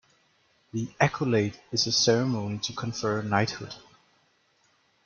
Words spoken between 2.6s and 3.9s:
confer knighthood.